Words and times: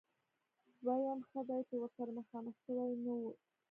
ويم 0.85 1.19
ښه 1.29 1.41
دی 1.47 1.59
چې 1.69 1.75
ورسره 1.77 2.11
مخامخ 2.19 2.55
شوي 2.65 2.93
نه 3.05 3.13
يو. 3.21 3.31